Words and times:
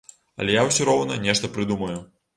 Але 0.43 0.55
я 0.55 0.63
ўсе 0.69 0.87
роўна 0.89 1.19
нешта 1.27 1.53
прыдумаю. 1.59 1.95